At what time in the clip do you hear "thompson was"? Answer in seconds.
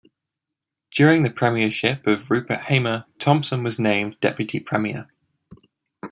3.19-3.77